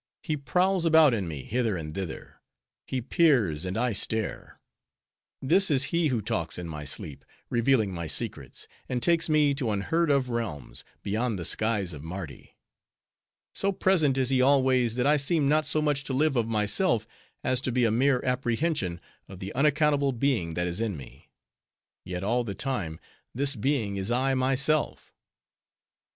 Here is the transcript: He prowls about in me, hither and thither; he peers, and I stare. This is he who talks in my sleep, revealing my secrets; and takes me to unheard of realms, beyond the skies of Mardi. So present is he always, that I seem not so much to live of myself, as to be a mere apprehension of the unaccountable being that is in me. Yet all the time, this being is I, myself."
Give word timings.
He 0.23 0.35
prowls 0.35 0.83
about 0.83 1.13
in 1.13 1.27
me, 1.27 1.43
hither 1.43 1.77
and 1.77 1.93
thither; 1.93 2.41
he 2.87 3.01
peers, 3.01 3.65
and 3.65 3.77
I 3.77 3.93
stare. 3.93 4.59
This 5.43 5.69
is 5.69 5.83
he 5.93 6.07
who 6.07 6.23
talks 6.23 6.57
in 6.57 6.67
my 6.67 6.85
sleep, 6.85 7.23
revealing 7.51 7.91
my 7.93 8.07
secrets; 8.07 8.67
and 8.89 9.03
takes 9.03 9.29
me 9.29 9.53
to 9.53 9.69
unheard 9.69 10.09
of 10.09 10.29
realms, 10.29 10.83
beyond 11.03 11.37
the 11.37 11.45
skies 11.45 11.93
of 11.93 12.01
Mardi. 12.03 12.55
So 13.53 13.71
present 13.71 14.17
is 14.17 14.31
he 14.31 14.41
always, 14.41 14.95
that 14.95 15.05
I 15.05 15.17
seem 15.17 15.47
not 15.47 15.67
so 15.67 15.83
much 15.83 16.03
to 16.05 16.13
live 16.13 16.35
of 16.35 16.47
myself, 16.47 17.05
as 17.43 17.61
to 17.61 17.71
be 17.71 17.85
a 17.85 17.91
mere 17.91 18.25
apprehension 18.25 18.99
of 19.27 19.37
the 19.37 19.53
unaccountable 19.53 20.13
being 20.13 20.55
that 20.55 20.65
is 20.65 20.81
in 20.81 20.97
me. 20.97 21.29
Yet 22.03 22.23
all 22.23 22.43
the 22.43 22.55
time, 22.55 22.99
this 23.35 23.55
being 23.55 23.97
is 23.97 24.09
I, 24.09 24.33
myself." 24.33 25.13